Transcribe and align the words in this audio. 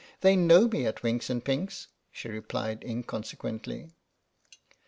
They 0.21 0.35
know 0.35 0.67
me 0.67 0.87
at 0.87 1.03
Winks 1.03 1.29
and 1.29 1.45
Pinks," 1.45 1.87
she 2.11 2.27
replied 2.27 2.83
inconsequently. 2.83 3.91